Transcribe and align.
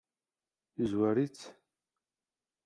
Yezwar-itt? 0.77 1.41